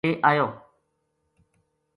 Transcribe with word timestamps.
لے 0.03 0.11
آیو 0.29 0.47